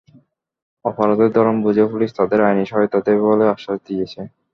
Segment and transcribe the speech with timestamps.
[0.85, 4.19] অপরাধের ধরন বুঝে পুলিশ তাঁদের আইনি সহায়তা দেবে বলে আশ্বাস দিয়েছে।